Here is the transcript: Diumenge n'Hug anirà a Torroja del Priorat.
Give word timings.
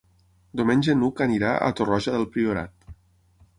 Diumenge 0.61 0.95
n'Hug 1.01 1.21
anirà 1.27 1.53
a 1.67 1.69
Torroja 1.81 2.17
del 2.17 2.27
Priorat. 2.37 2.93